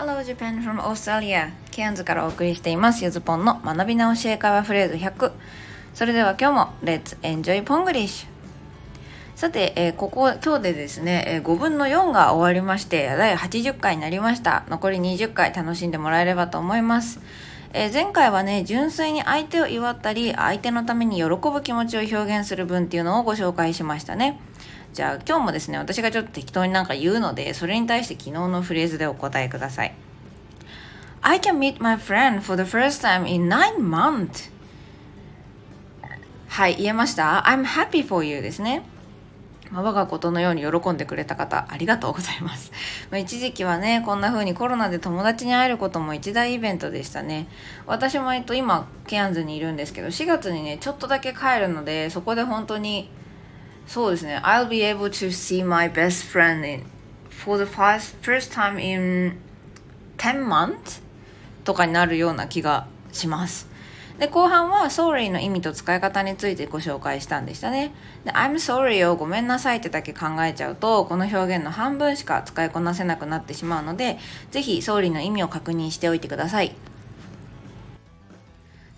[0.00, 1.50] Hello Japan from Australia.
[1.70, 3.04] ケアンズからお送りしています。
[3.04, 5.30] ゆずぽんの学び直し英会話フレーズ100
[5.92, 8.26] それでは今日も Let's enjoy Ponglish
[9.36, 14.64] さて、えー、ここ今日でですね、えー、5分の4が終わりまして第80回になりました。
[14.70, 17.20] 残り20回楽しんでもらえればと思います。
[17.74, 24.40] えー、前回はね純粋に相手を祝ったり相手のために喜ぶ気持ちを表現する文っていうのをご紹介しましたね。
[24.92, 29.94] じゃあ今日もですね私がちょっと適当になんか言うのでそれに対して昨日のフレーズでお答えください。
[31.22, 34.50] I can meet my friend for the first time in nine months.
[36.48, 38.82] はい言えました？I'm happy for you ですね、
[39.72, 42.72] 我がことのように喜んでくれた方ありがとうございます、
[43.10, 47.46] まあ、一時期はねこんな風にコロナで友達に会えることも一大イベントでしたね。
[47.86, 53.08] 私も、えっと、今ケアンズにいるんですけど4月にねちょっとだけ帰るのでそこで本当に
[53.90, 54.40] そうですね。
[54.44, 56.84] I'll be able to see my best friend in,
[57.28, 59.36] for the first, first time in
[60.16, 61.02] 10 months
[61.64, 63.68] とかになるような気がします。
[64.20, 67.92] で後半は sorry の意味と使い方についてご紹介したんでしたね。
[68.24, 74.18] で I'm sorry をごめんなさいってだけ考えちゃうとこの表現の半分しか使いこなせなくなってしまうので
[74.52, 76.76] ぜひ sorry の意味を確認しておいてください。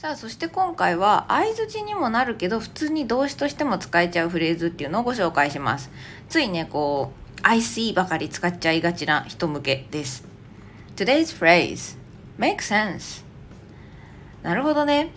[0.00, 5.90] さあそして今回は相づちにもなるけど普通に動詞としても使えちゃうフレーズっていうのをご紹介します。
[6.30, 10.26] ついねこう I see ばかり使っちゃいがちな人向けです。
[10.96, 11.98] Today's phrase
[12.38, 13.22] makes sense.
[14.42, 15.10] なるほどね。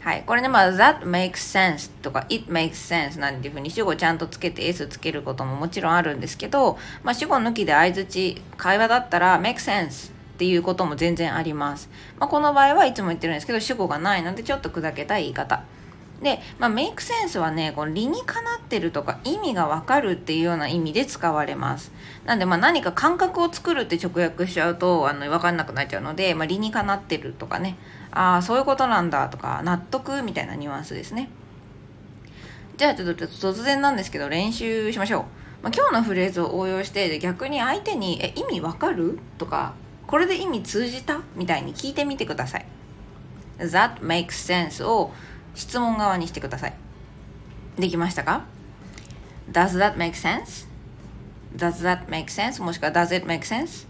[0.00, 0.24] はい。
[0.26, 11.88] これね、まあ、that makes sense とか it makes sense なんていうふうに主語ちゃんとつけて s つけることももちろんあるんですけど、まあ、主語抜きで相づち、会話だったら make sense っていうことも全然あります。
[12.18, 15.64] まあ、この場合はいつも言ってるんですけど、主語がないのでちょっと砕けた言い方。
[16.22, 21.90] で、まあ、メイクセンスはね、この理にかなってるとか意味がわかるっていうような意味で使われます。
[22.26, 27.76] なんで、まあ、何か感覚を作るって直訳しちゃうと、あの、わかんなくなっちゃうので、まあ、理にかなってるとかね、
[28.12, 31.28] ああ、そういうことなんだとか、納得みたいなニュアンスですね。
[32.76, 35.22] じゃあ、ちょっと突然なんですけど、練習しましょう。
[35.62, 39.18] まあ、今日のフレーズを応用して、逆に相手に、え、意味わかる？
[39.36, 39.74] とか、
[40.06, 41.20] これで意味通じた？
[41.34, 42.66] みたいに聞いてみてください。
[43.58, 45.12] That makes sense を
[45.54, 46.74] 質問側にしてください。
[47.78, 48.44] できましたか
[49.50, 52.62] ?Does that make sense?Does that make sense?
[52.62, 53.86] もしくは Does it make sense?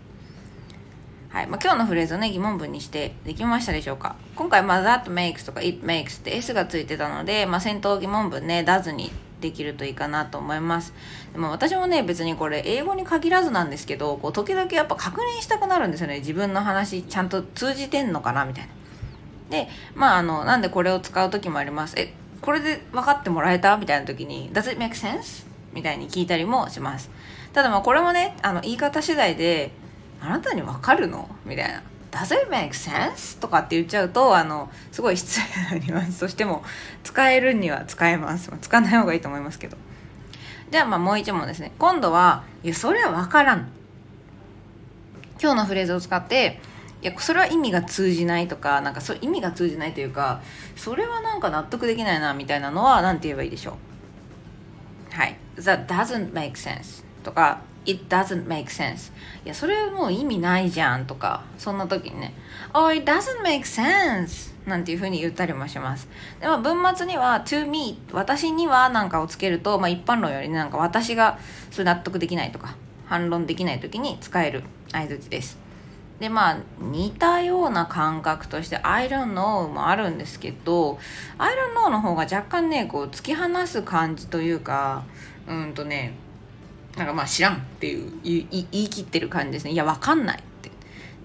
[1.29, 4.17] はいまあ、今日のフレーズをね疑問文にしてできましたでしょうか？
[4.37, 9.11] 今回、まあ、that makes とか it makes って s がついてたので、まあ、戦闘疑問文ね does に
[9.41, 10.95] できるといいかなと思います。
[11.33, 16.21] でも私もね別にこれ英語に限らずなんですけどこう時々やっぱ確認したくなるんですよね。
[16.21, 18.71] 自分の話ちゃんと通じてんのかなみたいな。
[19.51, 21.95] でまああのなんでこれを使う時もあります。
[21.99, 23.77] えこれで分かってもらえた？
[23.77, 25.47] みたいな時に Does it make sense?
[25.73, 27.11] みたいに聞いたりもします。
[27.53, 29.71] ただまあこれもねあの言い方次第で
[30.21, 31.29] あなたに分かるの？
[31.45, 31.83] みたいな。
[32.17, 33.39] Does it make sense?
[33.39, 35.39] とかって言っちゃうとあのすごい失
[35.71, 36.65] 礼になりますそしても
[37.05, 38.51] 使えるには使えます。
[38.63, 39.77] 使わない方がいいと思いますけど。
[40.71, 41.73] じゃあまあもう一問ですね。
[41.79, 43.69] 今度はいやそれは分からん。
[45.39, 46.59] 今日のフレーズを使って
[47.03, 50.41] いやそれは意味が通じないとかなんかそ意味が通じないというか
[50.75, 53.77] それはなんか納得できないなみたいなのは何て言えばいいでしょ
[55.13, 55.15] う。
[55.15, 55.37] はい。
[55.57, 59.13] That doesn't make sense とか It doesn't make sense.
[59.45, 62.35] いやそれもう意味ないじゃんとかそんな時にね。
[62.75, 64.55] Oh it doesn't make sense!
[64.67, 66.09] なんていう風に言ったりもします。
[66.41, 71.39] でも文末には to me 私にはなんかをつけると、まあ、一般論よりなんか私が
[71.71, 72.75] それ納得できないとか
[73.07, 75.67] 反論できない時に使える相づちです。
[76.19, 80.99] でまあ似たような感覚として I don't know もあるんですけど
[81.39, 85.05] I don't know の方が若干ねこう突き放す感じというか
[85.47, 86.15] うんとね
[86.97, 89.73] なんかまあ知らんっていう言い切ってる感じですね。
[89.73, 90.71] いやわかんないって。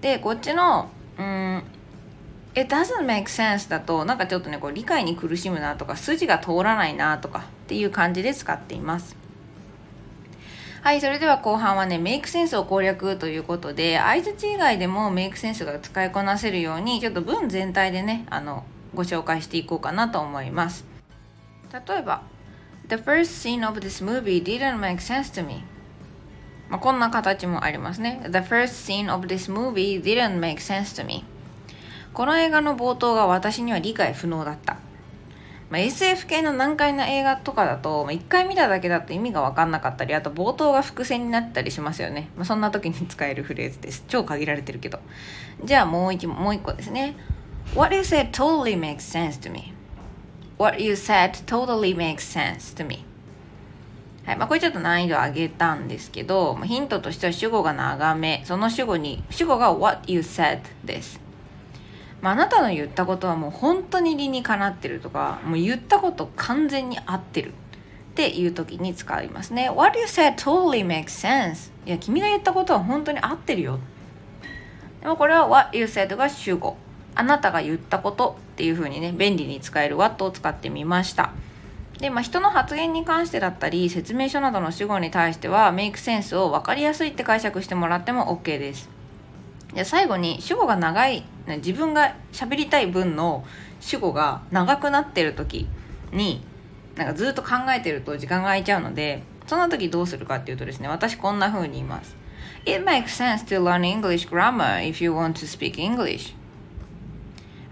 [0.00, 1.62] でこっちのうん
[2.54, 9.16] It doesn't make sense だとなんかちょっとねこう理解に苦しむなとか筋が通らないなとかっていう感じで使っています。
[10.82, 20.84] はい、それでは後半はね、メイクセンスを攻略ということで、相づち以外でもメイクセンスが使いこなせるように、ちょっと文全体でね、あの、ご紹介していこうかなと思います。
[21.72, 22.22] 例えば、
[22.88, 25.64] The first scene of this movie didn't make sense to me.
[26.68, 28.20] まあ、こんな形もありますね。
[28.24, 31.24] The first scene of this movie didn't make sense to me.
[32.12, 34.78] この映画の冒頭が私には理解不能だった。
[35.70, 42.28] まあ、SF 系の難解な映画とかだと、まあ、1回見ただけだと意味が分かんなかったり、あと冒頭が伏線になったりしますよね。
[42.36, 44.04] まあ、そんな時に使えるフレーズです。
[44.06, 44.98] 超限られてるけど。
[45.64, 47.14] じゃあもう一,もう一個ですね。
[47.74, 49.72] What is it totally makes sense to me?
[50.62, 53.04] What you said totally makes sense to me.
[54.24, 58.42] はいまあ、これちょっと難易度上げたんですけど、ヒントとしては主語が長め。
[58.44, 61.20] その主語に主語が What you said です、
[62.20, 67.54] まあ、あなたの言ったことはもう本当に理にかなってるとかもう言ったこと完全に合ってる。
[68.12, 69.68] っていう時に使いますね。
[69.68, 73.80] What you said totally makes sense いや君が言ったことは本当に合ってるよ。
[75.00, 76.76] でもこれは What you said が主語。
[77.14, 81.32] あなたが言ったことっていう風にね便利に使える What を使ってみました
[81.98, 88.90] で、まあ、人の発言に関してだったり説明書などの主語に対してはメイクセンスを分かりやすいって解釈してもらっても OK です。
[89.72, 93.44] で最後に主語が長い自分が喋りたい分の
[93.80, 95.68] 主語が長くなってる時
[96.12, 96.42] に
[96.96, 102.16] なんかずっと考えてると時間が空いちゃうのでその時どうするかっていうとですね私こんな風に言います。
[102.64, 106.34] It makes sense to learn English grammar if you want to speak English.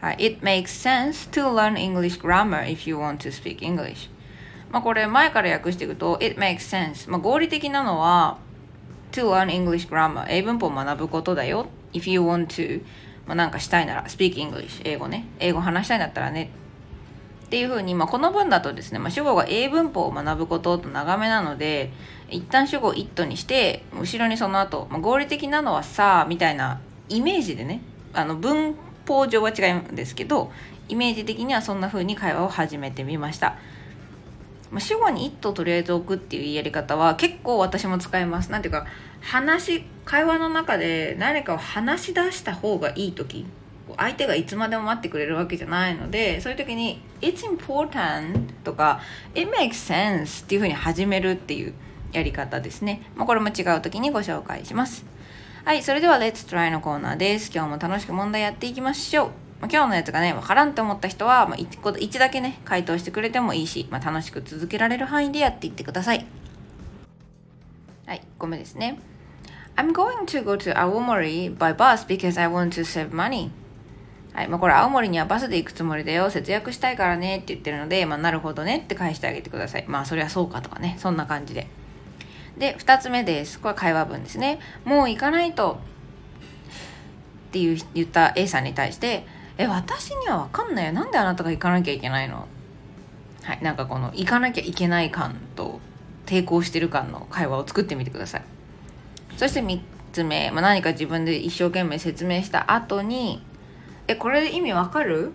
[0.01, 4.11] はい、It makes sense to learn English grammar if you want to speak English.
[4.71, 8.39] まあ、これ前から訳していくと It makes sense、まあ、合理的なのは
[9.13, 11.67] to learn English grammar 英文法を学ぶことだよ。
[11.93, 12.83] if you want to
[13.27, 15.27] まあ、なんかしたいなら speak English 英語ね。
[15.39, 16.51] 英語話したいんだったらね。
[17.47, 21.91] っていうふうに、まあ、この文だとですね、まあ、主語が英文法を学ぶことと長めなので
[22.29, 27.83] 一旦主語 it にして後ろにその後、まあ、合理的なのはさあみたいなイメージでね
[28.13, 28.77] あの文
[29.11, 30.53] 法上は違うんですけど
[30.89, 33.57] イメージ的にはそんな風に会話を始めてみました。
[34.71, 38.53] まあ、主語に「it」とりあえず置くっていうやり方は結構私も使います。
[38.53, 38.87] なんていうか
[39.21, 43.47] 話会話の中で何かを話し出した方がいい時
[43.97, 49.01] 相手がいつまでも待ってくれるわけじゃないのでそういう時に「It's important」とか
[49.35, 51.75] 「It makes sense」っていうふうに始めるっていう
[52.13, 53.03] やり方ですね。
[53.17, 55.05] まあ、これも違う時にご紹介します。
[55.63, 57.51] はい、それでは Let's Try のコーナーです。
[57.55, 59.31] 今日も楽しく問題やっていきましょう。
[59.71, 66.25] 今日のやつがね、わからんって思った人は、まあ1個、1だけね、回答してくれてもいいし、まあ、楽しく続けられる範囲でやっていってください。
[68.07, 68.99] はい、1個目ですね。
[69.77, 73.51] I'm going to go to 青森 by bus because I want to save money.
[74.33, 76.31] はい、まあ、これ青森にはバスで行くつもりだよ。
[76.31, 79.85] 節約したいからねって言ってるので、まあ、なるほどねって返してあげてください。
[79.87, 81.69] まあ、そりゃそうかとかね、そんな感じで。
[82.61, 83.59] で、2つ目です。
[83.59, 84.61] これ会話文ですね。
[84.85, 85.81] もう行かないと。
[87.49, 89.27] っていう言った A さんに対して、
[89.59, 90.93] え私には分かんないよ。
[90.93, 92.47] なんであなたが行かなきゃいけないの？
[93.43, 95.81] はいなんかこの行かなきゃいけない感と
[96.27, 98.43] 抵抗してる感の会話を作ってみてください。
[99.37, 99.81] そして3
[100.13, 103.43] つ目、まあ、何か自分で一生懸命説明した後に
[104.07, 105.33] えこれで意味わかる？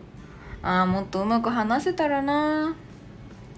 [0.62, 2.76] ああもっとうまく話せたらな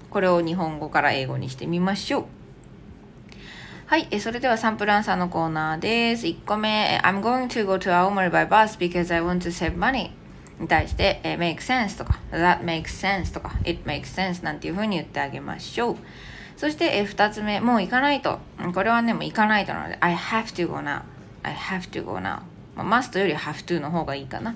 [0.09, 2.25] これを日本語から英語にしてみましょう。
[3.87, 6.25] はい、えそれではサンプルアンサーのコーナーです。
[6.27, 10.11] 1個目、I'm going to go to Aomori by bus because I want to save money.
[10.59, 15.95] に対して、え、make sense とか that makes sense とか it makes sense なんていう風に言ってあげましょう。
[16.57, 18.39] そして、えー、2つ目、もう行かないと。
[18.73, 21.03] これはね、もう行かないとなので、I have to go now.
[21.43, 22.41] I have to go now.
[22.75, 24.53] まあ、must より have to の方がいいかな。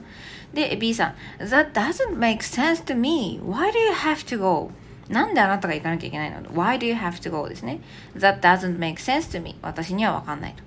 [0.54, 3.40] で、B さん、That doesn't make sense to me.
[3.42, 4.72] Why do you have to go?
[5.12, 7.48] なんであなたが行かなきゃいけないの ?Why do you have to go?
[7.48, 7.82] ですね。
[8.18, 9.58] That doesn't make sense to me.
[9.62, 10.64] 私にはわかんないと。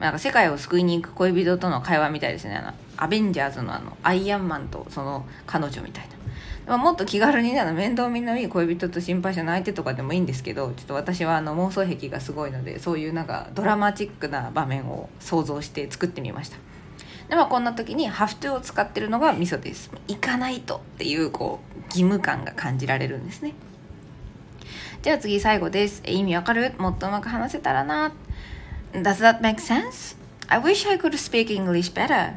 [0.00, 2.56] なんか世界を救いに行く恋人との会話みたいですね。
[2.56, 6.14] あのアベンジャーズのあのアイアンマンとその彼女みたいな。
[6.66, 16.56] まあ、もっと気軽にあの面倒見のいい恋人と心配者の相手とかでもいいんですけどちょっと私はあの妄想癖がすごいのでそういうなんかドラマチックな場面を想像して作ってみました
[17.28, 23.52] でもこんな時に「have to」を使ってるのがミソです行かないとっていうこう義務感が感じられるんですね
[25.04, 26.72] じゃあ次最後です意味わかる？
[26.78, 28.14] もっとうまく話せたらな
[28.94, 30.16] Does that make sense?
[30.46, 32.36] I wish I could speak English better.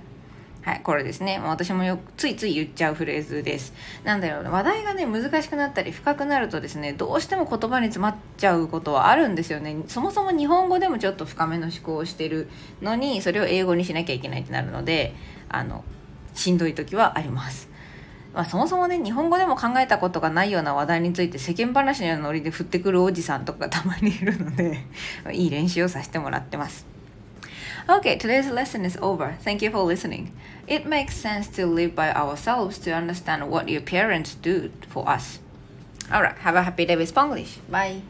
[0.64, 1.40] はい、これですね。
[1.42, 3.72] 私もよついつい言っちゃうフレーズです。
[4.04, 9.78] なんだろう話題がね、難しくなったり深くなるとですね、どうしても言葉に詰まっちゃうことはあるんですよね。
[9.88, 12.50] そもそも日本語でもちょっと深めの思考をしてる
[12.82, 15.16] のに、それを英語にしなきゃいけないってなるので、
[15.48, 15.86] あの、
[16.34, 17.70] しんどい時はあります。
[18.38, 24.86] まあ、そもそもね日本語でも考えたことがないような話題について世間話のようなノリで振ってくるおじさんとかたまにいるので
[25.32, 26.86] いい練習をさせてもらってます。
[27.88, 29.36] Okay, today's lesson is over.
[29.44, 30.34] Thank you for listening.
[30.68, 35.40] It makes sense to live by ourselves to understand what your parents do for us.
[36.12, 37.58] Alright, have a happy day with Spanglish.
[37.72, 38.04] Bye.